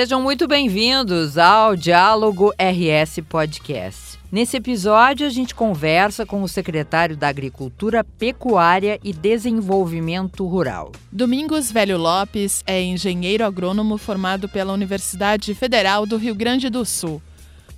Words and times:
Sejam 0.00 0.22
muito 0.22 0.48
bem-vindos 0.48 1.36
ao 1.36 1.76
Diálogo 1.76 2.54
RS 2.58 3.18
Podcast. 3.28 4.18
Nesse 4.32 4.56
episódio, 4.56 5.26
a 5.26 5.28
gente 5.28 5.54
conversa 5.54 6.24
com 6.24 6.42
o 6.42 6.48
secretário 6.48 7.14
da 7.18 7.28
Agricultura, 7.28 8.02
Pecuária 8.02 8.98
e 9.04 9.12
Desenvolvimento 9.12 10.46
Rural. 10.46 10.92
Domingos 11.12 11.70
Velho 11.70 11.98
Lopes 11.98 12.62
é 12.66 12.80
engenheiro 12.80 13.44
agrônomo 13.44 13.98
formado 13.98 14.48
pela 14.48 14.72
Universidade 14.72 15.54
Federal 15.54 16.06
do 16.06 16.16
Rio 16.16 16.34
Grande 16.34 16.70
do 16.70 16.82
Sul. 16.86 17.20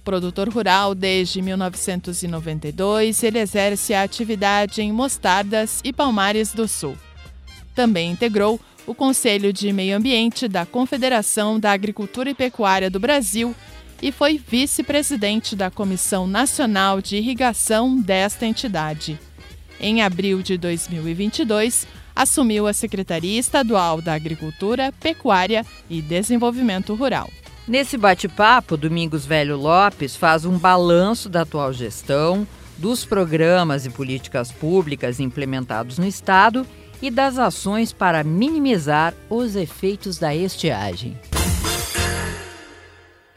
Produtor 0.04 0.48
rural 0.48 0.94
desde 0.94 1.42
1992, 1.42 3.20
ele 3.24 3.40
exerce 3.40 3.94
a 3.94 4.04
atividade 4.04 4.80
em 4.80 4.92
Mostardas 4.92 5.80
e 5.82 5.92
Palmares 5.92 6.52
do 6.52 6.68
Sul. 6.68 6.96
Também 7.74 8.12
integrou 8.12 8.60
o 8.86 8.94
Conselho 8.94 9.52
de 9.52 9.72
Meio 9.72 9.96
Ambiente 9.96 10.48
da 10.48 10.66
Confederação 10.66 11.58
da 11.58 11.72
Agricultura 11.72 12.30
e 12.30 12.34
Pecuária 12.34 12.90
do 12.90 12.98
Brasil 12.98 13.54
e 14.00 14.10
foi 14.10 14.36
vice-presidente 14.36 15.54
da 15.54 15.70
Comissão 15.70 16.26
Nacional 16.26 17.00
de 17.00 17.16
Irrigação 17.16 17.96
desta 17.96 18.44
entidade. 18.44 19.18
Em 19.78 20.02
abril 20.02 20.42
de 20.42 20.58
2022, 20.58 21.86
assumiu 22.14 22.66
a 22.66 22.72
Secretaria 22.72 23.38
Estadual 23.38 24.02
da 24.02 24.14
Agricultura, 24.14 24.92
Pecuária 25.00 25.64
e 25.88 26.02
Desenvolvimento 26.02 26.94
Rural. 26.94 27.30
Nesse 27.66 27.96
bate-papo, 27.96 28.76
Domingos 28.76 29.24
Velho 29.24 29.56
Lopes 29.56 30.16
faz 30.16 30.44
um 30.44 30.58
balanço 30.58 31.28
da 31.28 31.42
atual 31.42 31.72
gestão, 31.72 32.46
dos 32.76 33.04
programas 33.04 33.86
e 33.86 33.90
políticas 33.90 34.50
públicas 34.50 35.20
implementados 35.20 35.98
no 35.98 36.06
Estado 36.06 36.66
e 37.02 37.10
das 37.10 37.36
ações 37.36 37.92
para 37.92 38.22
minimizar 38.22 39.12
os 39.28 39.56
efeitos 39.56 40.18
da 40.18 40.34
estiagem. 40.34 41.18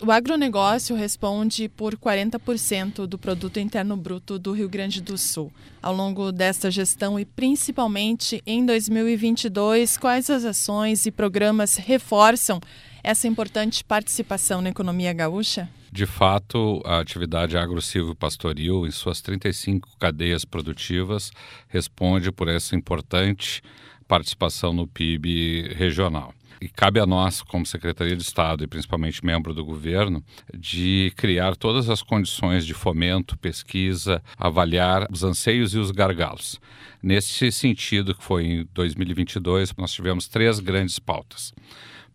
O 0.05 0.11
agronegócio 0.11 0.95
responde 0.95 1.67
por 1.67 1.97
40% 1.97 3.07
do 3.07 3.17
produto 3.17 3.59
interno 3.59 3.97
bruto 3.97 4.37
do 4.37 4.51
Rio 4.51 4.69
Grande 4.69 5.01
do 5.01 5.17
Sul. 5.17 5.51
Ao 5.81 5.95
longo 5.95 6.31
desta 6.31 6.69
gestão 6.69 7.19
e 7.19 7.25
principalmente 7.25 8.39
em 8.45 8.63
2022, 8.63 9.97
quais 9.97 10.29
as 10.29 10.45
ações 10.45 11.07
e 11.07 11.11
programas 11.11 11.77
reforçam 11.77 12.61
essa 13.05 13.27
importante 13.27 13.83
participação 13.83 14.63
na 14.63 14.69
economia 14.69 15.13
gaúcha? 15.13 15.69
De 15.91 16.07
fato, 16.07 16.81
a 16.83 16.99
atividade 16.99 17.55
agro-silvio-pastoril, 17.55 18.87
em 18.87 18.91
suas 18.91 19.21
35 19.21 19.95
cadeias 19.99 20.43
produtivas, 20.43 21.31
responde 21.67 22.31
por 22.31 22.47
essa 22.47 22.75
importante 22.75 23.61
participação 24.07 24.73
no 24.73 24.87
PIB 24.87 25.73
regional. 25.75 26.33
E 26.59 26.67
cabe 26.67 26.99
a 26.99 27.05
nós, 27.05 27.43
como 27.43 27.65
Secretaria 27.65 28.15
de 28.15 28.23
Estado 28.23 28.63
e 28.63 28.67
principalmente 28.67 29.23
membro 29.23 29.53
do 29.53 29.63
governo, 29.63 30.23
de 30.57 31.13
criar 31.15 31.55
todas 31.55 31.89
as 31.91 32.01
condições 32.01 32.65
de 32.65 32.73
fomento, 32.73 33.37
pesquisa, 33.37 34.23
avaliar 34.35 35.07
os 35.11 35.23
anseios 35.23 35.75
e 35.75 35.77
os 35.77 35.91
gargalos. 35.91 36.59
Nesse 37.03 37.51
sentido, 37.51 38.15
que 38.15 38.23
foi 38.23 38.45
em 38.45 38.67
2022, 38.73 39.75
nós 39.77 39.91
tivemos 39.91 40.27
três 40.27 40.59
grandes 40.59 40.97
pautas. 40.97 41.53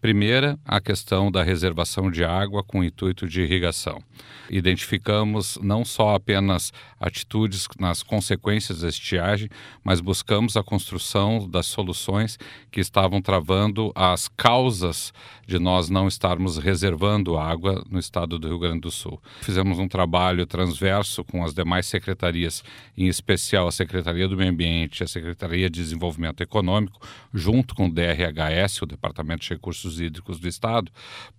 Primeira, 0.01 0.59
a 0.65 0.81
questão 0.81 1.31
da 1.31 1.43
reservação 1.43 2.11
de 2.11 2.25
água 2.25 2.65
com 2.65 2.83
intuito 2.83 3.29
de 3.29 3.43
irrigação. 3.43 4.03
Identificamos 4.49 5.59
não 5.63 5.85
só 5.85 6.15
apenas 6.15 6.73
atitudes 6.99 7.69
nas 7.79 8.03
consequências 8.03 8.81
da 8.81 8.89
estiagem, 8.89 9.51
mas 9.85 10.01
buscamos 10.01 10.57
a 10.57 10.63
construção 10.63 11.47
das 11.47 11.67
soluções 11.67 12.39
que 12.71 12.81
estavam 12.81 13.21
travando 13.21 13.93
as 13.95 14.27
causas 14.29 15.13
de 15.47 15.59
nós 15.59 15.91
não 15.91 16.09
estarmos 16.09 16.57
reservando 16.57 17.37
água 17.37 17.85
no 17.91 17.99
estado 17.99 18.39
do 18.39 18.49
Rio 18.49 18.59
Grande 18.59 18.81
do 18.81 18.91
Sul. 18.91 19.21
Fizemos 19.43 19.79
um 19.79 19.89
trabalho 19.89 20.47
transverso 20.47 21.25
com 21.25 21.45
as 21.45 21.53
demais 21.53 21.87
secretarias, 21.87 22.63
em 22.97 23.07
especial 23.07 23.69
a 23.69 23.73
Secretaria 23.73 24.29
do 24.29 24.37
Meio 24.37 24.51
Ambiente, 24.51 25.03
a 25.03 25.09
Secretaria 25.09 25.69
de 25.69 25.83
Desenvolvimento 25.83 26.41
Econômico, 26.41 27.01
junto 27.35 27.75
com 27.75 27.87
o 27.87 27.93
DRHS, 27.93 28.83
o 28.83 28.87
Departamento 28.87 29.43
de 29.43 29.51
Recursos 29.51 29.90
recursos 29.91 30.01
hídricos 30.01 30.39
do 30.39 30.49
Estado 30.49 30.91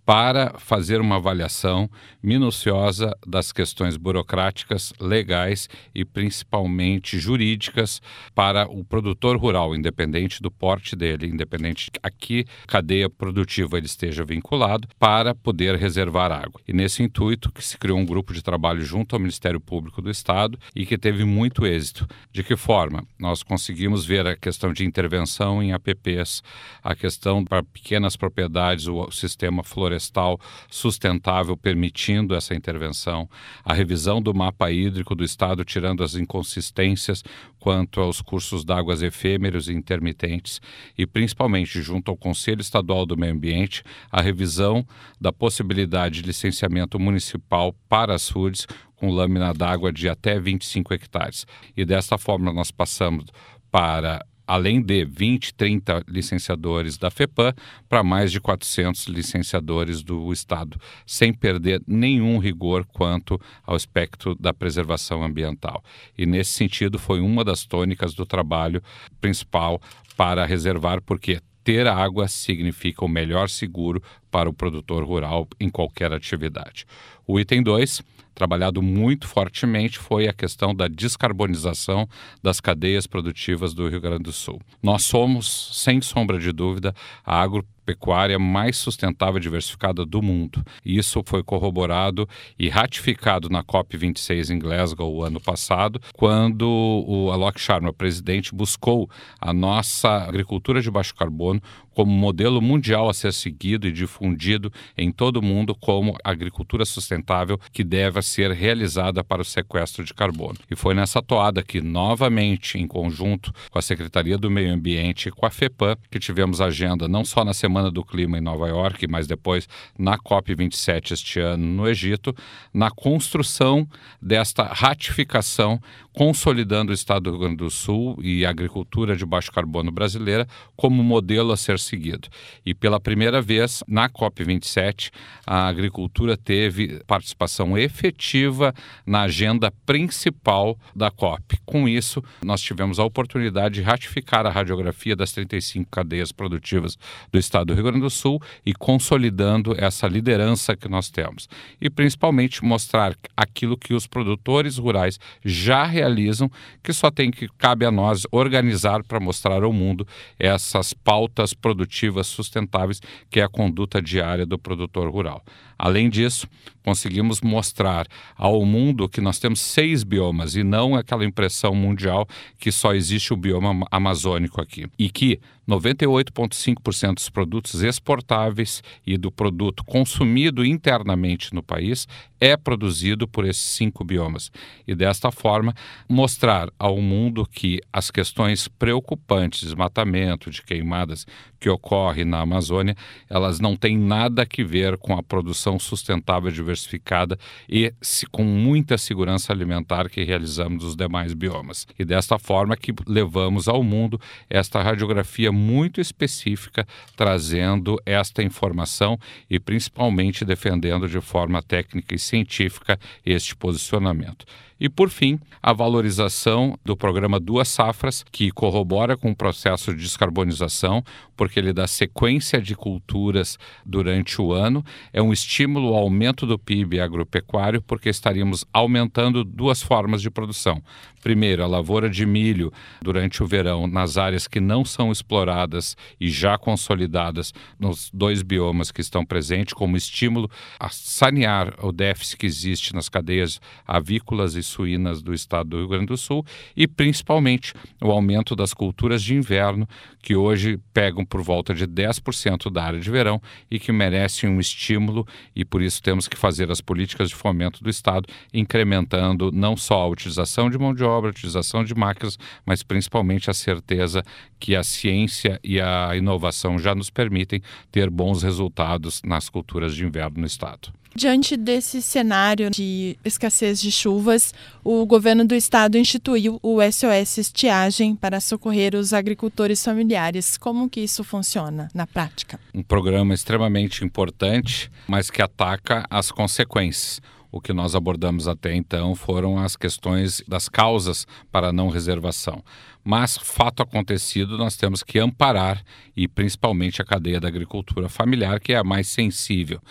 para 0.06 0.58
fazer 0.58 1.00
uma 1.00 1.18
avaliação 1.18 1.90
minuciosa 2.22 3.16
das 3.26 3.52
questões 3.52 3.96
burocráticas, 3.96 4.92
legais 5.00 5.70
e 5.94 6.04
principalmente 6.04 7.20
jurídicas 7.20 8.02
para 8.36 8.70
o 8.70 8.84
produtor 8.84 9.38
rural, 9.38 9.76
independente 9.76 10.42
do 10.42 10.52
porte 10.52 10.96
dele, 10.96 11.28
independente 11.28 11.90
a 12.02 12.10
que 12.10 12.46
cadeia 12.68 13.10
produtiva 13.10 13.78
ele 13.78 13.86
esteja 13.86 14.26
vinculado, 14.26 14.88
para 15.00 15.34
poder 15.34 15.76
reservar 15.76 16.32
água. 16.32 16.60
E 16.68 16.74
nesse 16.74 17.04
intuito 17.04 17.52
que 17.52 17.64
se 17.64 17.78
criou 17.78 17.98
um 17.98 18.06
grupo 18.06 18.34
de 18.34 18.42
trabalho 18.42 18.82
junto 18.82 19.16
ao 19.16 19.20
Ministério 19.20 19.62
Público 19.62 20.02
do 20.02 20.10
Estado 20.10 20.60
e 20.76 20.86
que 20.86 20.98
teve 20.98 21.24
muito 21.24 21.66
êxito. 21.66 22.08
De 22.32 22.44
que 22.44 22.56
forma? 22.56 23.06
Nós 23.20 23.44
conseguimos 23.44 24.04
ver 24.04 24.28
a 24.28 24.36
questão 24.36 24.74
de 24.74 24.84
intervenção 24.84 25.62
em 25.62 25.72
APPs, 25.74 26.42
a 26.84 26.96
questão 26.96 27.46
para 27.46 27.64
pequenas 27.64 28.16
propriedades 28.16 28.41
propriedades, 28.42 28.88
o 28.88 29.12
sistema 29.12 29.64
florestal 29.64 30.40
sustentável 30.70 31.56
permitindo 31.56 32.34
essa 32.34 32.56
intervenção, 32.56 33.30
a 33.64 33.74
revisão 33.74 34.22
do 34.22 34.34
mapa 34.34 34.72
hídrico 34.72 35.14
do 35.14 35.24
Estado, 35.24 35.64
tirando 35.64 36.04
as 36.04 36.16
inconsistências 36.16 37.24
quanto 37.60 38.02
aos 38.02 38.22
cursos 38.22 38.64
d'águas 38.64 39.02
efêmeros 39.02 39.68
e 39.68 39.74
intermitentes, 39.74 40.60
e 40.98 41.06
principalmente, 41.06 41.82
junto 41.82 42.10
ao 42.10 42.18
Conselho 42.18 42.62
Estadual 42.62 43.06
do 43.06 43.18
Meio 43.18 43.34
Ambiente, 43.34 43.84
a 44.12 44.22
revisão 44.22 44.86
da 45.20 45.32
possibilidade 45.32 46.22
de 46.22 46.28
licenciamento 46.28 47.00
municipal 47.00 47.76
para 47.88 48.16
as 48.16 48.30
FUDs 48.30 48.68
com 48.96 49.10
lâmina 49.10 49.54
d'água 49.54 49.92
de 49.92 50.08
até 50.08 50.40
25 50.40 50.94
hectares. 50.94 51.46
E 51.76 51.84
desta 51.84 52.18
forma 52.18 52.54
nós 52.54 52.72
passamos 52.72 53.26
para 53.72 54.24
além 54.46 54.82
de 54.82 55.06
20, 55.06 55.54
30 55.54 56.04
licenciadores 56.08 56.98
da 56.98 57.10
FEPAM, 57.10 57.54
para 57.88 58.04
mais 58.04 58.32
de 58.32 58.40
400 58.40 59.08
licenciadores 59.08 60.04
do 60.04 60.32
Estado, 60.32 60.80
sem 61.06 61.34
perder 61.34 61.82
nenhum 61.88 62.38
rigor 62.38 62.86
quanto 62.86 63.40
ao 63.64 63.76
aspecto 63.76 64.36
da 64.36 64.54
preservação 64.54 65.24
ambiental. 65.24 65.84
E 66.18 66.26
nesse 66.26 66.52
sentido 66.52 67.00
foi 67.00 67.20
uma 67.20 67.44
das 67.44 67.66
tônicas 67.66 68.14
do 68.14 68.26
trabalho 68.26 68.82
principal 69.20 69.82
para 70.16 70.46
reservar, 70.46 71.02
porque 71.02 71.40
ter 71.64 71.88
água 71.88 72.28
significa 72.28 73.06
o 73.06 73.10
melhor 73.10 73.50
seguro 73.50 74.02
para 74.30 74.50
o 74.50 74.54
produtor 74.54 75.04
rural 75.04 75.48
em 75.60 75.70
qualquer 75.70 76.12
atividade. 76.14 76.86
O 77.28 77.40
item 77.40 77.62
2 77.64 78.02
trabalhado 78.34 78.82
muito 78.82 79.28
fortemente 79.28 80.00
foi 80.00 80.28
a 80.28 80.34
questão 80.34 80.74
da 80.74 80.88
descarbonização 80.88 82.08
das 82.42 82.60
cadeias 82.60 83.06
produtivas 83.06 83.74
do 83.74 83.88
Rio 83.88 84.02
Grande 84.02 84.24
do 84.24 84.32
Sul. 84.32 84.60
Nós 84.82 85.04
somos, 85.04 85.70
sem 85.74 86.02
sombra 86.02 86.40
de 86.40 86.52
dúvida, 86.52 86.96
a 87.26 87.42
agro 87.42 87.66
pecuária 87.92 88.40
mais 88.40 88.78
sustentável 88.78 89.38
e 89.38 89.42
diversificada 89.42 90.06
do 90.06 90.22
mundo. 90.22 90.64
Isso 90.86 91.22
foi 91.26 91.44
corroborado 91.44 92.28
e 92.58 92.70
ratificado 92.70 93.50
na 93.50 93.62
COP26 93.64 94.50
em 94.50 94.58
Glasgow 94.60 95.24
ano 95.24 95.42
passado, 95.42 96.02
quando 96.14 96.66
o 97.06 97.30
Alok 97.32 97.60
Sharma, 97.60 97.92
presidente, 97.92 98.56
buscou 98.56 99.10
a 99.42 99.54
nossa 99.54 100.10
agricultura 100.10 100.82
de 100.82 100.90
baixo 100.90 101.14
carbono 101.14 101.62
como 101.94 102.12
modelo 102.12 102.62
mundial 102.62 103.10
a 103.10 103.14
ser 103.14 103.34
seguido 103.34 103.88
e 103.88 103.92
difundido 103.92 104.72
em 104.98 105.12
todo 105.12 105.38
o 105.38 105.42
mundo 105.42 105.76
como 105.76 106.16
agricultura 106.24 106.86
sustentável 106.86 107.60
que 107.72 107.84
deve 107.84 108.22
ser 108.22 108.52
realizada 108.52 109.24
para 109.24 109.42
o 109.42 109.46
sequestro 109.46 110.04
de 110.04 110.14
carbono. 110.14 110.58
E 110.70 110.76
foi 110.76 110.94
nessa 110.94 111.22
toada 111.22 111.64
que, 111.64 111.82
novamente, 111.82 112.78
em 112.78 112.88
conjunto 112.88 113.54
com 113.70 113.80
a 113.80 113.82
Secretaria 113.82 114.38
do 114.38 114.50
Meio 114.50 114.74
Ambiente 114.74 115.30
e 115.30 115.32
com 115.32 115.46
a 115.46 115.50
FEPAM, 115.50 115.98
que 116.10 116.20
tivemos 116.20 116.62
agenda 116.62 117.08
não 117.08 117.26
só 117.26 117.44
na 117.44 117.54
Semana 117.54 117.92
do 117.92 118.04
Clima 118.04 118.38
em 118.38 118.42
Nova 118.42 118.68
York, 118.68 119.08
mas 119.08 119.28
depois 119.28 119.68
na 119.98 120.18
COP27 120.18 121.12
este 121.12 121.40
ano 121.40 121.66
no 121.66 121.88
Egito, 121.88 122.36
na 122.74 122.90
construção 122.90 123.88
desta 124.22 124.64
ratificação, 124.64 125.80
consolidando 126.14 126.92
o 126.92 126.96
Estado 126.96 127.24
do 127.24 127.32
Rio 127.32 127.40
Grande 127.40 127.58
do 127.58 127.70
Sul 127.70 128.18
e 128.22 128.46
a 128.46 128.50
agricultura 128.50 129.16
de 129.16 129.26
baixo 129.26 129.52
carbono 129.52 129.92
brasileira 129.92 130.48
como 130.76 131.04
modelo 131.04 131.52
a 131.52 131.58
ser 131.58 131.80
seguido. 131.82 132.30
E 132.66 132.74
pela 132.74 133.00
primeira 133.00 133.42
vez, 133.42 133.84
na 133.88 134.10
COP27, 134.10 135.12
a 135.46 135.68
agricultura 135.68 136.38
teve 136.38 137.02
participação 137.06 137.78
efetiva 137.78 138.74
na 139.06 139.24
agenda 139.24 139.72
principal 139.86 140.78
da 140.96 141.10
COP. 141.10 141.58
Com 141.66 141.88
isso, 141.88 142.24
nós 142.44 142.62
tivemos 142.62 143.00
a 143.00 143.04
oportunidade 143.04 143.76
de 143.76 143.82
ratificar 143.82 144.46
a 144.46 144.50
radiografia 144.50 145.16
das 145.16 145.32
35 145.32 145.90
cadeias 145.90 146.32
produtivas 146.32 146.98
do 147.32 147.40
Estado 147.40 147.68
do 147.68 147.74
Rio 147.74 147.84
Grande 147.84 148.02
do 148.02 148.10
Sul 148.10 148.42
e 148.66 148.74
consolidando 148.74 149.76
essa 149.78 150.08
liderança 150.08 150.76
que 150.76 150.88
nós 150.88 151.10
temos. 151.10 151.48
E 151.80 151.90
principalmente 151.90 152.64
mostrar 152.64 153.16
aquilo 153.36 153.78
que 153.78 153.94
os 153.94 154.08
produtores 154.08 154.78
rurais 154.78 155.20
já 155.44 155.86
realizam, 155.86 156.50
que 156.84 156.94
só 156.94 157.10
tem 157.10 157.32
que 157.32 157.48
cabe 157.58 157.86
a 157.86 157.92
nós 157.92 158.24
organizar 158.32 159.04
para 159.04 159.20
mostrar 159.20 159.64
ao 159.64 159.74
mundo 159.74 160.08
essas 160.40 160.94
pautas 160.94 161.54
produtivas 161.54 161.71
produtivas 161.72 162.28
sustentáveis, 162.28 163.02
que 163.30 163.40
é 163.40 163.44
a 163.44 163.50
conduta 163.50 164.02
diária 164.02 164.46
do 164.46 164.60
produtor 164.60 165.10
rural. 165.10 165.44
Além 165.84 166.12
disso, 166.12 166.48
conseguimos 166.84 167.42
mostrar 167.42 168.06
ao 168.36 168.64
mundo 168.64 169.10
que 169.10 169.20
nós 169.20 169.40
temos 169.40 169.60
seis 169.60 170.04
biomas 170.04 170.56
e 170.56 170.64
não 170.64 170.96
aquela 170.96 171.26
impressão 171.26 171.74
mundial 171.74 172.28
que 172.60 172.72
só 172.72 172.94
existe 172.94 173.34
o 173.34 173.38
bioma 173.38 173.88
amazônico 173.90 174.62
aqui. 174.62 174.86
E 175.00 175.10
que 175.10 175.40
98,5% 175.68 177.16
dos 177.16 177.30
produtos 177.30 177.82
exportáveis 177.82 178.84
e 179.08 179.18
do 179.18 179.32
produto 179.32 179.84
consumido 179.84 180.66
internamente 180.66 181.54
no 181.54 181.64
país 181.64 182.08
é 182.40 182.58
produzido 182.58 183.28
por 183.28 183.46
esses 183.46 183.62
cinco 183.62 184.04
biomas. 184.04 184.52
E 184.88 184.96
desta 184.96 185.32
forma, 185.32 185.74
mostrar 186.10 186.70
ao 186.78 187.00
mundo 187.00 187.48
que 187.48 187.80
as 187.94 188.10
questões 188.12 188.68
preocupantes, 188.68 189.62
de 189.62 189.68
desmatamento, 189.68 190.50
de 190.50 190.62
queimadas 190.62 191.26
que 191.60 191.70
ocorre 191.70 192.26
na 192.26 192.42
Amazônia, 192.42 192.96
elas 193.30 193.60
não 193.60 193.76
têm 193.76 193.98
nada 193.98 194.42
a 194.42 194.64
ver 194.64 194.98
com 194.98 195.14
a 195.14 195.24
produção 195.24 195.71
sustentável 195.80 196.52
diversificada 196.52 197.38
e 197.68 197.94
se, 198.02 198.26
com 198.26 198.44
muita 198.44 198.98
segurança 198.98 199.52
alimentar 199.52 200.10
que 200.10 200.24
realizamos 200.24 200.84
nos 200.84 200.96
demais 200.96 201.34
biomas. 201.34 201.88
E 201.98 202.06
desta 202.06 202.38
forma 202.38 202.76
que 202.78 202.94
levamos 203.08 203.68
ao 203.68 203.84
mundo 203.84 204.20
esta 204.50 204.82
radiografia 204.82 205.52
muito 205.52 206.00
específica, 206.02 206.88
trazendo 207.16 207.98
esta 208.06 208.44
informação 208.44 209.18
e 209.50 209.60
principalmente 209.60 210.46
defendendo 210.46 211.08
de 211.08 211.22
forma 211.22 211.62
técnica 211.62 212.16
e 212.16 212.20
científica 212.20 213.00
este 213.26 213.56
posicionamento. 213.56 214.46
E, 214.82 214.90
por 214.90 215.12
fim, 215.12 215.40
a 215.62 215.74
valorização 215.74 216.76
do 216.84 216.98
programa 216.98 217.40
Duas 217.40 217.68
Safras, 217.68 218.26
que 218.32 218.50
corrobora 218.50 219.16
com 219.16 219.30
o 219.30 219.36
processo 219.36 219.94
de 219.94 220.02
descarbonização, 220.02 221.04
porque 221.38 221.60
ele 221.60 221.72
dá 221.72 221.86
sequência 221.86 222.60
de 222.60 222.76
culturas 222.76 223.60
durante 223.86 224.42
o 224.42 224.52
ano, 224.52 224.84
é 225.14 225.22
um 225.22 225.32
estímulo 225.62 225.90
ao 225.90 226.04
aumento 226.04 226.48
do 226.48 226.58
PIB 226.58 227.00
agropecuário, 227.00 227.82
porque 227.84 228.10
estaríamos 228.10 228.66
aumentando 228.74 229.44
duas 229.44 229.82
formas 229.82 230.20
de 230.22 230.32
produção. 230.32 230.82
Primeiro, 231.22 231.64
a 231.64 231.68
lavoura 231.68 232.10
de 232.10 232.26
milho 232.26 232.74
durante 233.02 233.44
o 233.44 233.48
verão 233.48 233.88
nas 233.88 234.18
áreas 234.18 234.48
que 234.48 234.60
não 234.60 234.84
são 234.84 235.12
exploradas 235.12 235.96
e 236.20 236.30
já 236.30 236.58
consolidadas 236.58 237.54
nos 237.80 238.10
dois 238.14 238.42
biomas 238.42 238.92
que 238.92 239.02
estão 239.02 239.26
presentes, 239.26 239.74
como 239.74 239.96
estímulo 239.96 240.50
a 240.80 240.90
sanear 240.90 241.74
o 241.84 241.92
déficit 241.92 242.38
que 242.38 242.46
existe 242.46 242.94
nas 242.94 243.08
cadeias 243.08 243.62
avícolas 243.86 244.56
e 244.56 244.64
suínas 244.64 245.22
do 245.22 245.34
estado 245.34 245.70
do 245.70 245.78
Rio 245.78 245.88
Grande 245.88 246.08
do 246.08 246.18
Sul 246.18 246.46
e 246.76 246.88
principalmente 246.88 247.74
o 248.02 248.12
aumento 248.12 248.56
das 248.56 248.74
culturas 248.74 249.22
de 249.22 249.36
inverno, 249.36 249.88
que 250.22 250.36
hoje 250.36 250.80
pegam 250.94 251.26
por 251.26 251.42
volta 251.42 251.74
de 251.74 251.88
10% 251.88 252.72
da 252.72 252.84
área 252.84 253.00
de 253.00 253.10
verão 253.10 253.42
e 253.70 253.80
que 253.80 253.92
merecem 253.92 254.50
um 254.50 254.60
estímulo 254.60 255.26
e 255.56 255.64
por 255.64 255.82
isso 255.82 256.02
temos 256.02 256.28
que 256.28 256.38
fazer 256.38 256.72
as 256.72 256.82
políticas 256.82 257.30
de 257.30 257.36
fomento 257.36 257.84
do 257.84 257.90
estado 257.90 258.28
incrementando 258.54 259.52
não 259.52 259.76
só 259.78 260.02
a 260.02 260.08
utilização 260.08 260.70
de 260.70 260.78
mão 260.78 260.94
de 260.94 261.04
obra, 261.04 261.11
a 261.14 261.30
utilização 261.30 261.84
de 261.84 261.94
máquinas, 261.96 262.38
mas 262.66 262.84
principalmente 262.84 263.50
a 263.50 263.54
certeza 263.54 264.24
que 264.60 264.76
a 264.76 264.84
ciência 264.84 265.60
e 265.64 265.80
a 265.80 266.16
inovação 266.16 266.78
já 266.78 266.94
nos 266.94 267.10
permitem 267.10 267.62
ter 267.92 268.10
bons 268.10 268.44
resultados 268.44 269.22
nas 269.24 269.50
culturas 269.50 269.96
de 269.96 270.06
inverno 270.06 270.42
no 270.42 270.46
estado. 270.46 270.92
Diante 271.14 271.58
desse 271.58 272.02
cenário 272.02 272.70
de 272.70 273.18
escassez 273.26 273.82
de 273.82 273.92
chuvas, 273.92 274.54
o 274.82 275.06
governo 275.06 275.46
do 275.46 275.54
estado 275.54 275.98
instituiu 275.98 276.58
o 276.64 276.78
SOS 276.82 277.38
Estiagem 277.38 278.16
para 278.16 278.40
socorrer 278.40 278.96
os 278.96 279.12
agricultores 279.12 279.84
familiares. 279.84 280.58
Como 280.58 280.90
que 280.90 281.02
isso 281.02 281.22
funciona 281.22 281.90
na 281.94 282.08
prática? 282.08 282.58
Um 282.74 282.82
programa 282.82 283.34
extremamente 283.34 284.06
importante, 284.06 284.90
mas 285.06 285.30
que 285.30 285.42
ataca 285.42 286.06
as 286.10 286.32
consequências. 286.32 287.20
O 287.52 287.60
que 287.60 287.74
nós 287.74 287.96
abordamos 287.96 288.48
até 288.48 288.74
então 288.74 289.14
foram 289.14 289.58
as 289.58 289.76
questões 289.76 290.42
das 290.48 290.70
causas 290.70 291.28
para 291.52 291.70
a 291.70 291.74
não 291.74 291.90
reservação. 291.90 292.64
Mas, 293.04 293.38
fato 293.38 293.82
acontecido, 293.82 294.58
nós 294.58 294.76
temos 294.76 295.02
que 295.02 295.20
amparar 295.20 295.84
e 296.16 296.28
principalmente 296.28 297.02
a 297.02 297.06
cadeia 297.06 297.40
da 297.40 297.48
agricultura 297.48 298.08
familiar, 298.08 298.60
que 298.60 298.74
é 298.74 298.78
a 298.78 298.84
mais 298.84 299.08
sensível. 299.08 299.82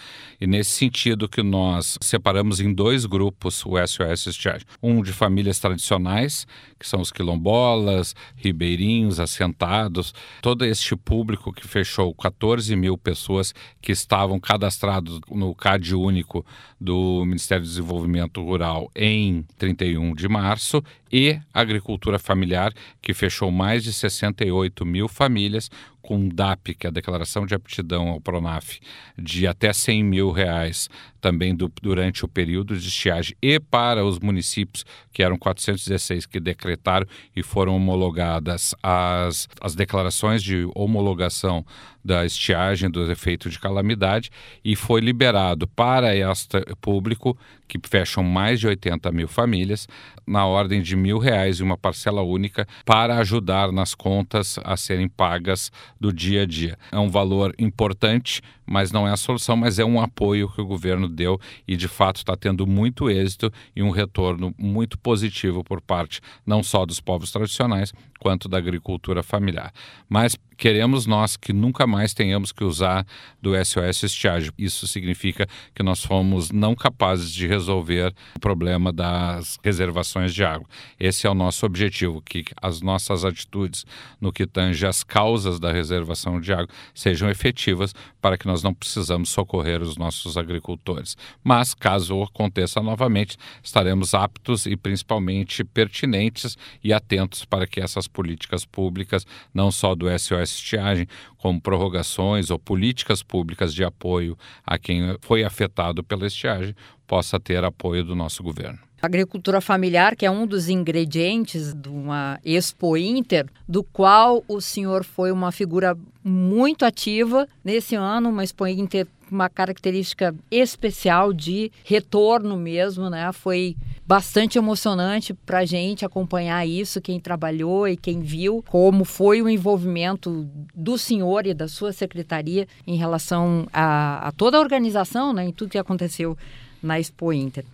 E 0.41 0.47
nesse 0.47 0.71
sentido 0.71 1.29
que 1.29 1.43
nós 1.43 1.99
separamos 2.01 2.61
em 2.61 2.73
dois 2.73 3.05
grupos 3.07 3.65
o 3.67 3.75
SOS 3.77 4.27
Estiagem. 4.27 4.67
Um 4.83 5.03
de 5.03 5.13
famílias 5.13 5.59
tradicionais, 5.59 6.47
que 6.79 6.87
são 6.87 7.01
os 7.01 7.11
quilombolas, 7.11 8.15
ribeirinhos, 8.37 9.19
assentados, 9.19 10.15
todo 10.41 10.65
este 10.65 10.97
público 10.97 11.53
que 11.53 11.67
fechou 11.67 12.15
14 12.15 12.75
mil 12.77 12.97
pessoas 12.97 13.55
que 13.81 13.93
estavam 13.93 14.39
cadastrados 14.39 15.21
no 15.31 15.55
CAD 15.55 15.95
único 15.95 16.45
do 16.81 17.25
Ministério 17.25 17.65
do 17.65 17.69
Desenvolvimento 17.69 18.43
Rural 18.43 18.91
em 18.95 19.45
31 19.59 20.15
de 20.15 20.29
março, 20.29 20.83
e 21.13 21.41
agricultura 21.53 22.19
familiar, 22.19 22.73
que 23.01 23.13
fechou 23.15 23.51
mais 23.51 23.83
de 23.83 23.93
68 23.93 24.85
mil 24.85 25.09
famílias, 25.09 25.71
com 26.03 26.29
DAP, 26.29 26.75
que 26.75 26.87
é 26.87 26.89
a 26.89 26.93
Declaração 26.93 27.47
de 27.47 27.55
Aptidão 27.55 28.09
ao 28.09 28.21
Pronaf, 28.21 28.79
de 29.19 29.47
até 29.47 29.73
100 29.73 30.05
mil 30.05 30.31
reais 30.31 30.89
também 31.21 31.55
do, 31.55 31.71
durante 31.83 32.25
o 32.25 32.29
período 32.29 32.77
de 32.77 32.89
estiagem 32.89 33.37
e 33.43 33.61
para 33.61 34.05
os 34.05 34.19
municípios, 34.19 34.85
que 35.13 35.23
eram 35.23 35.37
416 35.37 36.27
que 36.27 36.41
decretaram 36.41 37.07
e 37.37 37.43
foram 37.43 37.77
homologadas 37.77 38.75
as, 38.83 39.49
as 39.61 39.75
declarações 39.75 40.43
de 40.43 40.67
homologação 40.75 41.65
da 42.05 42.25
estiagem, 42.25 42.91
do 42.91 43.11
efeito 43.11 43.51
de 43.51 43.59
calamidade, 43.59 44.31
e 44.65 44.75
foi 44.75 45.01
liberado 45.01 45.69
para 45.69 46.17
este 46.17 46.61
público, 46.81 47.37
que 47.69 47.79
fecham 47.87 48.25
mais 48.25 48.59
de 48.59 48.67
80 48.67 49.13
mil 49.13 49.29
famílias, 49.29 49.87
na 50.27 50.47
ordem 50.47 50.81
de 50.81 50.97
mil 50.97 51.19
reais 51.19 51.59
e 51.59 51.63
uma 51.63 51.77
parcela 51.77 52.23
única 52.23 52.67
para 52.85 53.19
ajudar 53.19 53.71
nas 53.71 53.95
contas 53.95 54.59
a 54.65 54.77
serem 54.77 55.09
pagas 55.09 55.71
do 56.01 56.13
dia 56.13 56.43
a 56.43 56.47
dia. 56.47 56.79
É 56.91 56.99
um 56.99 57.11
valor 57.11 57.55
importante, 57.59 58.41
mas 58.71 58.93
não 58.93 59.07
é 59.07 59.11
a 59.11 59.17
solução, 59.17 59.57
mas 59.57 59.81
é 59.81 59.85
um 59.85 60.01
apoio 60.01 60.49
que 60.49 60.61
o 60.61 60.65
governo 60.65 61.09
deu 61.09 61.41
e 61.67 61.77
de 61.77 61.89
fato 61.89 62.19
está 62.19 62.37
tendo 62.37 62.69
muito 62.69 63.11
êxito 63.11 63.53
e 63.75 63.83
um 63.83 63.91
retorno 63.91 64.55
muito 64.57 64.97
positivo 64.97 65.65
por 65.65 65.81
parte 65.81 66.21
não 66.47 66.63
só 66.63 66.87
dos 66.87 67.01
povos 67.01 67.33
tradicionais, 67.33 67.93
quanto 68.21 68.49
da 68.49 68.59
agricultura 68.59 69.23
familiar. 69.23 69.73
Mas 70.09 70.37
queremos 70.57 71.07
nós 71.07 71.39
que 71.39 71.55
nunca 71.55 71.87
mais 71.87 72.13
tenhamos 72.13 72.53
que 72.53 72.63
usar 72.63 73.07
do 73.41 73.53
SOS 73.65 74.03
estiagem. 74.03 74.53
Isso 74.59 74.87
significa 74.87 75.49
que 75.75 75.83
nós 75.83 76.05
fomos 76.05 76.51
não 76.51 76.75
capazes 76.75 77.33
de 77.33 77.47
resolver 77.47 78.13
o 78.37 78.41
problema 78.41 78.93
das 78.93 79.59
reservações 79.65 80.35
de 80.35 80.45
água. 80.45 80.69
Esse 80.99 81.27
é 81.27 81.31
o 81.31 81.35
nosso 81.35 81.65
objetivo, 81.65 82.21
que 82.21 82.45
as 82.61 82.83
nossas 82.83 83.25
atitudes 83.25 83.87
no 84.21 84.31
que 84.31 84.47
tange 84.47 84.87
as 84.87 85.03
causas 85.03 85.59
da 85.59 85.73
reservação 85.73 86.39
de 86.39 86.53
água 86.53 86.69
sejam 86.95 87.31
efetivas 87.31 87.95
para 88.21 88.37
que 88.37 88.47
nós 88.47 88.60
não 88.63 88.75
precisamos 88.75 89.31
socorrer 89.31 89.83
os 89.83 89.97
nossos 89.97 90.37
agricultores. 90.37 91.17
Mas, 91.43 91.75
caso 91.75 92.23
aconteça 92.23 92.83
novamente, 92.83 93.37
estaremos 93.63 94.15
aptos 94.15 94.67
e 94.67 94.77
principalmente 94.77 95.65
pertinentes 95.65 96.57
e 96.83 96.93
atentos 96.93 97.45
para 97.45 97.67
que 97.67 97.81
essas 97.81 98.07
políticas 98.07 98.65
públicas, 98.65 99.27
não 99.53 99.71
só 99.71 99.95
do 99.95 100.07
SOS 100.19 100.51
Estiagem, 100.51 101.07
como 101.39 101.61
prorrogações 101.61 102.51
ou 102.51 102.59
políticas 102.59 103.23
públicas 103.23 103.75
de 103.75 103.85
apoio 103.85 104.37
a 104.67 104.79
quem 104.79 105.17
foi 105.21 105.43
afetado 105.43 106.05
pela 106.05 106.27
estiagem, 106.27 106.75
possa 107.07 107.41
ter 107.41 107.65
apoio 107.65 108.05
do 108.05 108.15
nosso 108.15 108.43
governo. 108.43 108.79
Agricultura 109.03 109.63
familiar, 109.63 110.15
que 110.15 110.27
é 110.27 110.31
um 110.31 110.47
dos 110.47 110.69
ingredientes 110.69 111.73
de 111.73 111.89
uma 111.89 112.39
Expo 112.45 112.99
Inter, 112.99 113.47
do 113.67 113.83
qual 113.83 114.45
o 114.47 114.61
senhor 114.61 115.05
foi 115.05 115.33
uma 115.33 115.51
figura 115.51 115.97
muito 116.23 116.85
ativa 116.85 117.49
nesse 117.65 117.95
ano, 117.95 118.29
uma 118.29 118.45
Expo 118.45 118.67
Inter 118.67 119.07
uma 119.31 119.49
característica 119.49 120.35
especial 120.51 121.33
de 121.33 121.71
retorno 121.85 122.57
mesmo, 122.57 123.09
né? 123.09 123.31
Foi 123.33 123.77
bastante 124.07 124.59
emocionante 124.59 125.33
para 125.33 125.61
a 125.61 125.65
gente 125.65 126.05
acompanhar 126.05 126.67
isso, 126.67 127.01
quem 127.01 127.21
trabalhou 127.21 127.87
e 127.87 127.97
quem 127.97 128.21
viu 128.21 128.65
como 128.69 129.05
foi 129.05 129.41
o 129.41 129.49
envolvimento 129.49 130.49
do 130.75 130.99
senhor 130.99 131.47
e 131.47 131.55
da 131.55 131.69
sua 131.69 131.93
secretaria 131.93 132.67
em 132.87 132.97
relação 132.97 133.69
a, 133.73 134.29
a 134.29 134.33
toda 134.33 134.57
a 134.57 134.61
organização, 134.61 135.33
né? 135.33 135.45
Em 135.45 135.53
tudo 135.53 135.71
que 135.71 135.79
aconteceu 135.79 136.37
na 136.83 136.99
Expo 136.99 137.33
Inter. 137.33 137.65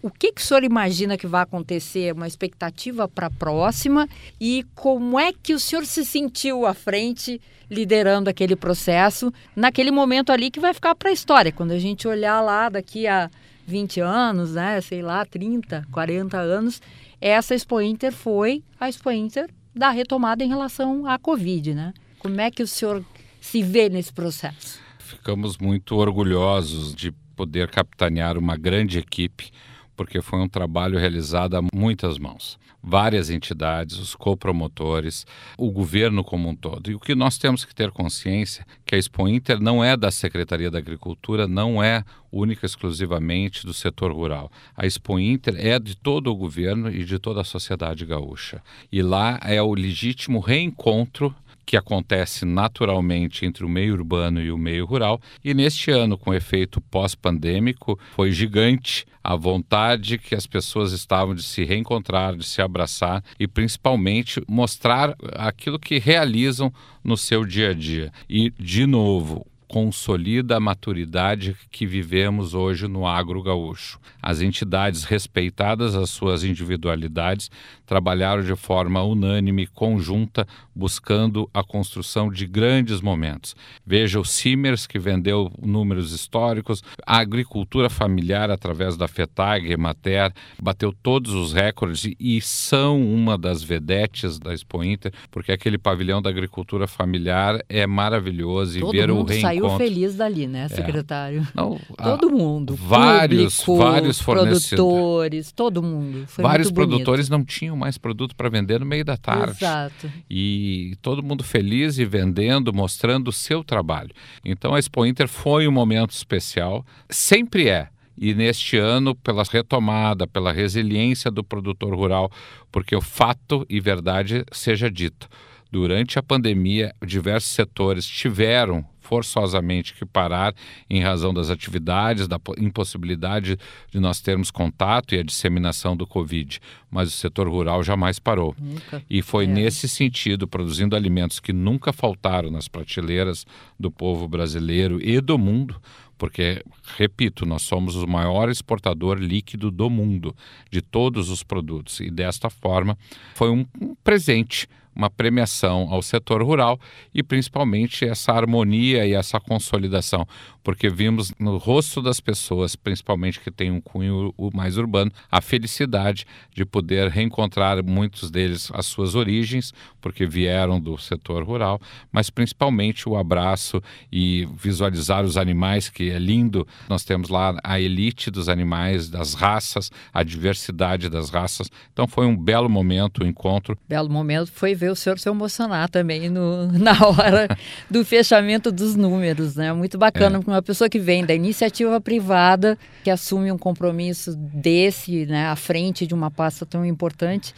O 0.00 0.10
que, 0.10 0.32
que 0.32 0.40
o 0.40 0.44
senhor 0.44 0.62
imagina 0.62 1.18
que 1.18 1.26
vai 1.26 1.42
acontecer? 1.42 2.14
Uma 2.14 2.28
expectativa 2.28 3.08
para 3.08 3.26
a 3.26 3.30
próxima? 3.30 4.08
E 4.40 4.64
como 4.74 5.18
é 5.18 5.32
que 5.32 5.52
o 5.52 5.58
senhor 5.58 5.84
se 5.84 6.04
sentiu 6.04 6.66
à 6.66 6.72
frente, 6.72 7.40
liderando 7.68 8.30
aquele 8.30 8.54
processo, 8.54 9.32
naquele 9.56 9.90
momento 9.90 10.30
ali 10.30 10.50
que 10.50 10.60
vai 10.60 10.72
ficar 10.72 10.94
para 10.94 11.10
a 11.10 11.12
história? 11.12 11.50
Quando 11.50 11.72
a 11.72 11.78
gente 11.78 12.06
olhar 12.06 12.40
lá 12.40 12.68
daqui 12.68 13.08
a 13.08 13.28
20 13.66 14.00
anos, 14.00 14.52
né, 14.54 14.80
sei 14.80 15.02
lá, 15.02 15.24
30, 15.26 15.86
40 15.90 16.38
anos, 16.38 16.80
essa 17.20 17.54
Expo 17.54 17.80
Inter 17.80 18.12
foi 18.12 18.62
a 18.78 18.88
Expo 18.88 19.10
Inter 19.10 19.50
da 19.74 19.90
retomada 19.90 20.44
em 20.44 20.48
relação 20.48 21.06
à 21.06 21.18
Covid, 21.18 21.74
né? 21.74 21.92
Como 22.18 22.40
é 22.40 22.50
que 22.50 22.62
o 22.62 22.66
senhor 22.66 23.04
se 23.40 23.62
vê 23.62 23.88
nesse 23.88 24.12
processo? 24.12 24.80
Ficamos 24.98 25.58
muito 25.58 25.96
orgulhosos 25.96 26.94
de 26.94 27.12
poder 27.36 27.68
capitanear 27.70 28.36
uma 28.36 28.56
grande 28.56 28.98
equipe, 28.98 29.50
porque 29.98 30.22
foi 30.22 30.38
um 30.38 30.48
trabalho 30.48 30.96
realizado 30.96 31.56
a 31.56 31.60
muitas 31.74 32.18
mãos 32.18 32.56
várias 32.82 33.28
entidades, 33.28 33.98
os 33.98 34.14
copromotores, 34.14 35.26
o 35.58 35.70
governo 35.70 36.22
como 36.22 36.48
um 36.48 36.54
todo. 36.54 36.90
E 36.90 36.94
o 36.94 37.00
que 37.00 37.14
nós 37.14 37.36
temos 37.36 37.64
que 37.64 37.74
ter 37.74 37.90
consciência 37.90 38.64
que 38.86 38.94
a 38.94 38.98
Expo 38.98 39.28
Inter 39.28 39.60
não 39.60 39.82
é 39.82 39.96
da 39.96 40.10
Secretaria 40.10 40.70
da 40.70 40.78
Agricultura, 40.78 41.48
não 41.48 41.82
é 41.82 42.04
única 42.30 42.64
exclusivamente 42.64 43.66
do 43.66 43.74
setor 43.74 44.12
rural. 44.12 44.50
A 44.76 44.86
Expo 44.86 45.18
Inter 45.18 45.54
é 45.58 45.78
de 45.78 45.96
todo 45.96 46.30
o 46.30 46.36
governo 46.36 46.88
e 46.90 47.04
de 47.04 47.18
toda 47.18 47.40
a 47.40 47.44
sociedade 47.44 48.06
gaúcha. 48.06 48.62
E 48.92 49.02
lá 49.02 49.40
é 49.42 49.60
o 49.60 49.74
legítimo 49.74 50.38
reencontro 50.38 51.34
que 51.66 51.76
acontece 51.76 52.46
naturalmente 52.46 53.44
entre 53.44 53.62
o 53.62 53.68
meio 53.68 53.92
urbano 53.92 54.40
e 54.40 54.50
o 54.50 54.56
meio 54.56 54.86
rural. 54.86 55.20
E 55.44 55.52
neste 55.52 55.90
ano, 55.90 56.16
com 56.16 56.32
efeito 56.32 56.80
pós-pandêmico, 56.80 57.98
foi 58.16 58.32
gigante 58.32 59.04
a 59.28 59.36
vontade 59.36 60.16
que 60.16 60.34
as 60.34 60.46
pessoas 60.46 60.92
estavam 60.92 61.34
de 61.34 61.42
se 61.42 61.62
reencontrar, 61.62 62.34
de 62.34 62.46
se 62.46 62.62
abraçar 62.62 63.22
e 63.38 63.46
principalmente 63.46 64.42
mostrar 64.48 65.14
aquilo 65.34 65.78
que 65.78 65.98
realizam 65.98 66.72
no 67.04 67.14
seu 67.14 67.44
dia 67.44 67.72
a 67.72 67.74
dia. 67.74 68.10
E, 68.26 68.48
de 68.58 68.86
novo, 68.86 69.46
consolida 69.68 70.56
a 70.56 70.60
maturidade 70.60 71.54
que 71.70 71.86
vivemos 71.86 72.54
hoje 72.54 72.88
no 72.88 73.06
agro 73.06 73.42
gaúcho. 73.42 74.00
As 74.20 74.40
entidades, 74.40 75.04
respeitadas 75.04 75.94
as 75.94 76.08
suas 76.08 76.42
individualidades, 76.42 77.50
trabalharam 77.84 78.42
de 78.42 78.56
forma 78.56 79.02
unânime, 79.02 79.66
conjunta, 79.66 80.46
buscando 80.74 81.48
a 81.52 81.62
construção 81.62 82.30
de 82.30 82.46
grandes 82.46 83.00
momentos. 83.00 83.54
Veja 83.86 84.18
o 84.18 84.24
Simers, 84.24 84.86
que 84.86 84.98
vendeu 84.98 85.52
números 85.60 86.12
históricos, 86.12 86.82
a 87.06 87.18
agricultura 87.18 87.90
familiar, 87.90 88.50
através 88.50 88.96
da 88.96 89.06
FETAG, 89.06 89.70
Emater, 89.70 90.32
bateu 90.60 90.92
todos 91.02 91.34
os 91.34 91.52
recordes 91.52 92.14
e 92.18 92.40
são 92.40 93.02
uma 93.02 93.36
das 93.36 93.62
vedetes 93.62 94.38
da 94.38 94.54
Expo 94.54 94.82
Inter, 94.82 95.12
porque 95.30 95.52
aquele 95.52 95.76
pavilhão 95.76 96.22
da 96.22 96.30
agricultura 96.30 96.86
familiar 96.86 97.62
é 97.68 97.86
maravilhoso 97.86 98.80
Todo 98.80 98.94
e 98.94 98.98
ver 98.98 99.10
o 99.10 99.22
reencontro 99.22 99.57
saiu 99.60 99.76
feliz 99.76 100.14
dali, 100.14 100.46
né, 100.46 100.64
é. 100.64 100.68
secretário? 100.68 101.40
É. 101.40 101.46
Não, 101.54 101.78
todo 101.96 102.30
mundo. 102.30 102.74
Vários, 102.74 103.62
público, 103.62 103.90
vários 103.90 104.22
produtores, 104.22 105.52
todo 105.52 105.82
mundo. 105.82 106.26
Foi 106.26 106.42
vários 106.42 106.70
produtores 106.70 107.28
não 107.28 107.44
tinham 107.44 107.76
mais 107.76 107.98
produto 107.98 108.34
para 108.36 108.48
vender 108.48 108.80
no 108.80 108.86
meio 108.86 109.04
da 109.04 109.16
tarde. 109.16 109.56
Exato. 109.58 110.10
E 110.28 110.96
todo 111.02 111.22
mundo 111.22 111.42
feliz 111.42 111.98
e 111.98 112.04
vendendo, 112.04 112.72
mostrando 112.72 113.28
o 113.28 113.32
seu 113.32 113.64
trabalho. 113.64 114.10
Então 114.44 114.74
a 114.74 114.78
Expo 114.78 115.04
Inter 115.04 115.28
foi 115.28 115.66
um 115.66 115.72
momento 115.72 116.10
especial, 116.10 116.84
sempre 117.08 117.68
é 117.68 117.88
e 118.20 118.34
neste 118.34 118.76
ano 118.76 119.14
pela 119.14 119.44
retomada, 119.44 120.26
pela 120.26 120.52
resiliência 120.52 121.30
do 121.30 121.44
produtor 121.44 121.94
rural, 121.94 122.30
porque 122.70 122.94
o 122.96 123.00
fato 123.00 123.64
e 123.68 123.80
verdade 123.80 124.44
seja 124.50 124.90
dito. 124.90 125.28
Durante 125.70 126.18
a 126.18 126.22
pandemia, 126.22 126.94
diversos 127.04 127.52
setores 127.52 128.06
tiveram 128.06 128.84
forçosamente 129.08 129.94
que 129.94 130.04
parar 130.04 130.54
em 130.88 131.00
razão 131.00 131.32
das 131.32 131.48
atividades, 131.48 132.28
da 132.28 132.38
impossibilidade 132.58 133.58
de 133.90 133.98
nós 133.98 134.20
termos 134.20 134.50
contato 134.50 135.14
e 135.14 135.18
a 135.18 135.22
disseminação 135.22 135.96
do 135.96 136.06
Covid. 136.06 136.60
Mas 136.90 137.08
o 137.08 137.16
setor 137.16 137.48
rural 137.48 137.82
jamais 137.82 138.18
parou. 138.18 138.54
Nunca. 138.58 139.02
E 139.08 139.22
foi 139.22 139.44
é. 139.44 139.46
nesse 139.46 139.88
sentido, 139.88 140.46
produzindo 140.46 140.94
alimentos 140.94 141.40
que 141.40 141.54
nunca 141.54 141.90
faltaram 141.90 142.50
nas 142.50 142.68
prateleiras 142.68 143.46
do 143.80 143.90
povo 143.90 144.28
brasileiro 144.28 145.00
e 145.02 145.20
do 145.22 145.38
mundo, 145.38 145.80
porque, 146.18 146.62
repito, 146.98 147.46
nós 147.46 147.62
somos 147.62 147.94
o 147.94 148.06
maior 148.06 148.50
exportador 148.50 149.18
líquido 149.18 149.70
do 149.70 149.88
mundo, 149.88 150.36
de 150.70 150.82
todos 150.82 151.30
os 151.30 151.42
produtos. 151.42 152.00
E 152.00 152.10
desta 152.10 152.50
forma, 152.50 152.98
foi 153.34 153.50
um, 153.50 153.64
um 153.80 153.94
presente 154.02 154.68
uma 154.98 155.08
premiação 155.08 155.86
ao 155.90 156.02
setor 156.02 156.42
rural 156.42 156.78
e 157.14 157.22
principalmente 157.22 158.04
essa 158.04 158.32
harmonia 158.32 159.06
e 159.06 159.14
essa 159.14 159.38
consolidação, 159.38 160.26
porque 160.64 160.90
vimos 160.90 161.32
no 161.38 161.56
rosto 161.56 162.02
das 162.02 162.18
pessoas, 162.18 162.74
principalmente 162.74 163.38
que 163.38 163.50
têm 163.50 163.70
um 163.70 163.80
cunho 163.80 164.34
mais 164.52 164.76
urbano, 164.76 165.12
a 165.30 165.40
felicidade 165.40 166.26
de 166.52 166.64
poder 166.64 167.08
reencontrar 167.08 167.82
muitos 167.84 168.28
deles 168.28 168.70
as 168.74 168.86
suas 168.86 169.14
origens, 169.14 169.72
porque 170.00 170.26
vieram 170.26 170.80
do 170.80 170.98
setor 170.98 171.44
rural, 171.44 171.80
mas 172.10 172.28
principalmente 172.28 173.08
o 173.08 173.16
abraço 173.16 173.80
e 174.10 174.48
visualizar 174.56 175.24
os 175.24 175.36
animais, 175.36 175.88
que 175.88 176.10
é 176.10 176.18
lindo. 176.18 176.66
Nós 176.88 177.04
temos 177.04 177.28
lá 177.28 177.56
a 177.62 177.80
elite 177.80 178.30
dos 178.30 178.48
animais, 178.48 179.08
das 179.08 179.34
raças, 179.34 179.90
a 180.12 180.24
diversidade 180.24 181.08
das 181.08 181.30
raças. 181.30 181.70
Então 181.92 182.08
foi 182.08 182.26
um 182.26 182.36
belo 182.36 182.68
momento 182.68 183.22
o 183.22 183.26
encontro. 183.26 183.78
Belo 183.88 184.10
momento 184.10 184.50
foi 184.50 184.74
ver 184.74 184.87
o 184.88 184.96
senhor 184.96 185.18
se 185.18 185.28
emocionar 185.28 185.88
também 185.88 186.28
no, 186.28 186.66
na 186.78 186.92
hora 187.06 187.48
do 187.90 188.04
fechamento 188.04 188.70
dos 188.70 188.96
números, 188.96 189.56
né? 189.56 189.72
Muito 189.72 189.98
bacana, 189.98 190.38
é. 190.38 190.50
uma 190.50 190.62
pessoa 190.62 190.88
que 190.88 190.98
vem 190.98 191.24
da 191.24 191.34
iniciativa 191.34 192.00
privada, 192.00 192.78
que 193.04 193.10
assume 193.10 193.50
um 193.52 193.58
compromisso 193.58 194.34
desse, 194.36 195.26
né, 195.26 195.46
à 195.46 195.56
frente 195.56 196.06
de 196.06 196.14
uma 196.14 196.30
pasta 196.30 196.64
tão 196.66 196.84
importante, 196.84 197.54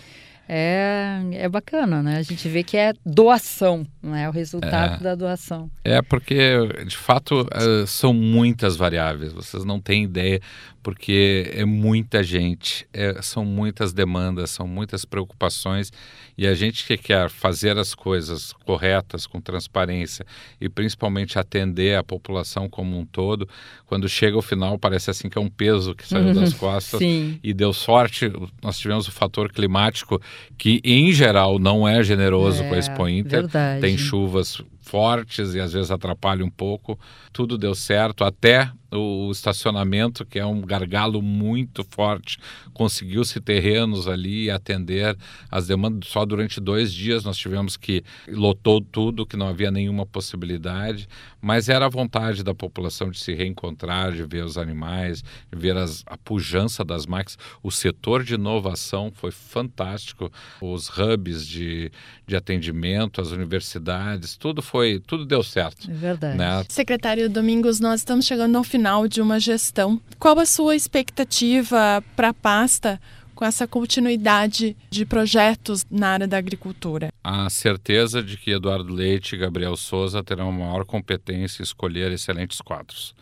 é, 0.53 1.21
é 1.31 1.49
bacana, 1.49 2.03
né? 2.03 2.17
A 2.17 2.23
gente 2.23 2.49
vê 2.49 2.65
que 2.65 2.77
é 2.77 2.93
doação, 3.07 3.87
né? 4.03 4.29
O 4.29 4.33
resultado 4.33 5.01
é, 5.01 5.05
da 5.05 5.15
doação. 5.15 5.71
É, 5.85 6.03
porque, 6.03 6.37
de 6.85 6.97
fato, 6.97 7.47
eh, 7.53 7.87
são 7.87 8.13
muitas 8.13 8.75
variáveis, 8.75 9.33
vocês 9.33 9.65
não 9.65 9.81
têm 9.81 10.03
ideia 10.03 10.41
porque 10.83 11.51
é 11.55 11.65
muita 11.65 12.23
gente, 12.23 12.87
é, 12.93 13.21
são 13.21 13.45
muitas 13.45 13.93
demandas, 13.93 14.51
são 14.51 14.67
muitas 14.67 15.05
preocupações 15.05 15.93
e 16.37 16.47
a 16.47 16.55
gente 16.55 16.87
que 16.87 16.97
quer 16.97 17.29
fazer 17.29 17.77
as 17.77 17.95
coisas 17.95 18.53
corretas, 18.65 19.27
com 19.27 19.41
transparência 19.41 20.25
e 20.61 20.69
principalmente 20.69 21.39
atender 21.39 21.97
a 21.97 22.03
população 22.03 22.69
como 22.69 22.99
um 22.99 23.05
todo, 23.05 23.49
quando 23.87 24.09
chega 24.09 24.37
ao 24.37 24.43
final 24.43 24.79
parece 24.79 25.11
assim 25.11 25.29
que 25.29 25.37
é 25.37 25.41
um 25.41 25.51
peso 25.51 25.95
que 25.95 26.07
saiu 26.07 26.33
das 26.33 26.55
costas 26.55 26.99
Sim. 26.99 27.39
e 27.43 27.53
deu 27.53 27.73
sorte, 27.73 28.33
nós 28.63 28.79
tivemos 28.79 29.07
o 29.07 29.13
fator 29.13 29.53
climático 29.53 30.21
que 30.57 30.81
em 30.83 31.13
geral 31.13 31.59
não 31.59 31.87
é 31.87 32.03
generoso 32.03 32.63
é, 32.63 32.69
com 32.69 32.75
a 32.75 32.79
Expo 32.79 33.09
Inter, 33.09 33.41
verdade. 33.41 33.81
tem 33.81 33.99
chuvas 33.99 34.63
fortes 34.91 35.55
e 35.55 35.61
às 35.61 35.73
vezes 35.73 35.93
atrapalha 35.93 36.45
um 36.45 36.51
pouco. 36.51 36.99
Tudo 37.33 37.57
deu 37.57 37.77
certo, 37.77 38.25
até 38.25 38.73
o 38.93 39.31
estacionamento, 39.31 40.25
que 40.25 40.39
é 40.39 40.45
um 40.45 40.61
gargalo 40.63 41.23
muito 41.23 41.85
forte, 41.85 42.39
conseguiu-se 42.73 43.41
terrenos 43.41 44.09
ali 44.09 44.47
e 44.47 44.51
atender 44.51 45.17
as 45.51 45.67
demandas. 45.67 46.09
Só 46.09 46.25
durante 46.25 46.61
dois 46.61 46.93
dias 46.93 47.25
nós 47.25 47.37
tivemos 47.37 47.77
que 47.77 48.03
lotou 48.27 48.81
tudo, 48.81 49.27
que 49.27 49.37
não 49.37 49.47
havia 49.47 49.71
nenhuma 49.71 50.05
possibilidade, 50.05 51.09
mas 51.41 51.69
era 51.69 51.87
a 51.87 51.89
vontade 51.89 52.43
da 52.43 52.55
população 52.55 53.11
de 53.11 53.21
se 53.21 53.33
reencontrar, 53.33 54.13
de 54.13 54.25
ver 54.25 54.45
os 54.45 54.59
animais, 54.59 55.23
de 55.23 55.59
ver 55.59 55.77
as, 55.77 56.03
a 56.07 56.17
pujança 56.17 56.85
das 56.85 57.07
máquinas. 57.07 57.39
O 57.63 57.71
setor 57.71 58.25
de 58.25 58.35
inovação 58.35 59.13
foi 59.15 59.31
fantástico, 59.31 60.33
os 60.61 60.89
hubs 60.89 61.47
de, 61.47 61.93
de 62.27 62.35
atendimento, 62.35 63.21
as 63.21 63.31
universidades, 63.31 64.37
tudo 64.37 64.61
foi, 64.81 64.99
tudo 65.07 65.27
deu 65.27 65.43
certo. 65.43 65.91
É 65.91 65.95
verdade. 65.95 66.39
Né? 66.39 66.65
Secretário 66.69 67.29
Domingos, 67.29 67.81
nós 67.81 68.01
estamos 68.01 68.25
chegando 68.25 68.57
ao 68.57 68.65
final 68.65 69.07
de 69.07 69.21
uma 69.21 69.39
gestão. 69.39 70.01
Qual 70.19 70.39
a 70.39 70.47
sua 70.47 70.75
expectativa 70.75 72.03
para 72.17 72.31
a 72.31 72.35
pasta? 72.35 73.01
com 73.33 73.47
essa 73.47 73.67
continuidade 73.67 74.77
de 74.91 75.07
projetos 75.07 75.87
na 75.91 76.09
área 76.09 76.29
da 76.29 76.37
agricultura? 76.37 77.09
A 77.25 77.49
certeza 77.49 78.23
de 78.23 78.37
que 78.37 78.51
Eduardo 78.51 78.93
Leite 78.93 79.35
e 79.35 79.39
Gabriel 79.39 79.79
Souza 79.79 80.23
terão 80.23 80.53
maior 80.53 80.85
competência 80.85 81.63
em 81.63 81.65
escolher 81.65 82.13
excelentes 82.13 82.61
quadros. 82.61 83.15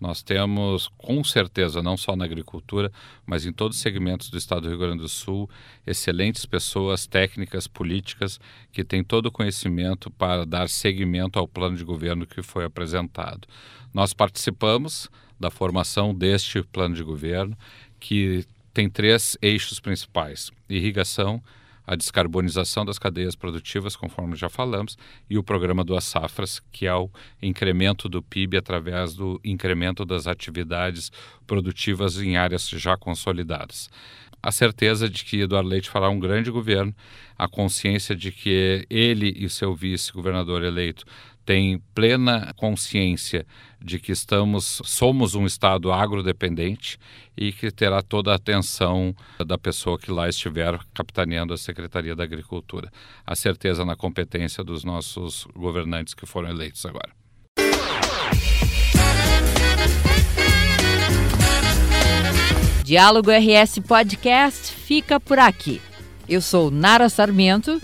Nós 0.00 0.22
temos, 0.22 0.88
com 0.98 1.22
certeza, 1.22 1.82
não 1.82 1.96
só 1.96 2.16
na 2.16 2.24
agricultura, 2.24 2.92
mas 3.24 3.46
em 3.46 3.52
todos 3.52 3.76
os 3.76 3.82
segmentos 3.82 4.28
do 4.28 4.36
Estado 4.36 4.62
do 4.62 4.68
Rio 4.68 4.78
Grande 4.78 5.02
do 5.02 5.08
Sul, 5.08 5.48
excelentes 5.86 6.44
pessoas 6.44 7.06
técnicas, 7.06 7.66
políticas, 7.66 8.40
que 8.72 8.84
têm 8.84 9.04
todo 9.04 9.26
o 9.26 9.32
conhecimento 9.32 10.10
para 10.10 10.44
dar 10.44 10.68
seguimento 10.68 11.38
ao 11.38 11.48
plano 11.48 11.76
de 11.76 11.84
governo 11.84 12.26
que 12.26 12.42
foi 12.42 12.64
apresentado. 12.64 13.46
Nós 13.92 14.12
participamos 14.12 15.08
da 15.38 15.50
formação 15.50 16.14
deste 16.14 16.62
plano 16.62 16.94
de 16.94 17.02
governo, 17.02 17.56
que 18.00 18.44
tem 18.72 18.90
três 18.90 19.38
eixos 19.40 19.78
principais: 19.78 20.50
irrigação, 20.68 21.42
a 21.86 21.94
descarbonização 21.94 22.84
das 22.84 22.98
cadeias 22.98 23.36
produtivas, 23.36 23.96
conforme 23.96 24.36
já 24.36 24.48
falamos, 24.48 24.96
e 25.28 25.36
o 25.36 25.42
programa 25.42 25.84
Duas 25.84 26.04
Safras, 26.04 26.60
que 26.72 26.86
é 26.86 26.94
o 26.94 27.10
incremento 27.42 28.08
do 28.08 28.22
PIB 28.22 28.56
através 28.56 29.14
do 29.14 29.40
incremento 29.44 30.04
das 30.04 30.26
atividades 30.26 31.10
produtivas 31.46 32.18
em 32.20 32.36
áreas 32.36 32.68
já 32.68 32.96
consolidadas. 32.96 33.88
A 34.42 34.52
certeza 34.52 35.08
de 35.08 35.24
que 35.24 35.40
Eduardo 35.40 35.70
Leite 35.70 35.88
fará 35.88 36.10
um 36.10 36.20
grande 36.20 36.50
governo, 36.50 36.94
a 37.38 37.48
consciência 37.48 38.14
de 38.14 38.30
que 38.30 38.86
ele 38.90 39.32
e 39.36 39.48
seu 39.48 39.74
vice-governador 39.74 40.62
eleito 40.62 41.06
tem 41.44 41.78
plena 41.94 42.52
consciência 42.56 43.46
de 43.80 43.98
que 43.98 44.12
estamos 44.12 44.80
somos 44.84 45.34
um 45.34 45.44
estado 45.44 45.92
agrodependente 45.92 46.98
e 47.36 47.52
que 47.52 47.70
terá 47.70 48.02
toda 48.02 48.32
a 48.32 48.36
atenção 48.36 49.14
da 49.46 49.58
pessoa 49.58 49.98
que 49.98 50.10
lá 50.10 50.28
estiver 50.28 50.78
capitaneando 50.94 51.52
a 51.52 51.58
Secretaria 51.58 52.16
da 52.16 52.24
Agricultura. 52.24 52.90
A 53.26 53.36
certeza 53.36 53.84
na 53.84 53.94
competência 53.94 54.64
dos 54.64 54.84
nossos 54.84 55.46
governantes 55.54 56.14
que 56.14 56.26
foram 56.26 56.48
eleitos 56.48 56.84
agora. 56.86 57.12
Diálogo 62.84 63.30
RS 63.30 63.78
Podcast 63.78 64.70
fica 64.72 65.18
por 65.18 65.38
aqui. 65.38 65.80
Eu 66.28 66.40
sou 66.40 66.70
Nara 66.70 67.08
Sarmento. 67.08 67.80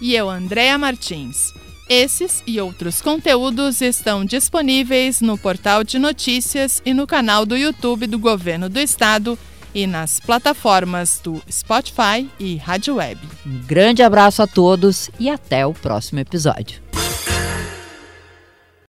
E 0.00 0.14
eu, 0.14 0.28
Andréa 0.28 0.76
Martins. 0.76 1.63
Esses 1.88 2.42
e 2.46 2.60
outros 2.60 3.02
conteúdos 3.02 3.82
estão 3.82 4.24
disponíveis 4.24 5.20
no 5.20 5.36
portal 5.36 5.84
de 5.84 5.98
notícias 5.98 6.80
e 6.84 6.94
no 6.94 7.06
canal 7.06 7.44
do 7.44 7.56
YouTube 7.56 8.06
do 8.06 8.18
Governo 8.18 8.70
do 8.70 8.80
Estado 8.80 9.38
e 9.74 9.86
nas 9.86 10.20
plataformas 10.20 11.20
do 11.22 11.42
Spotify 11.50 12.28
e 12.38 12.56
Rádio 12.56 12.94
Web. 12.94 13.20
Um 13.44 13.60
grande 13.66 14.02
abraço 14.02 14.40
a 14.40 14.46
todos 14.46 15.10
e 15.18 15.28
até 15.28 15.66
o 15.66 15.74
próximo 15.74 16.20
episódio. 16.20 16.83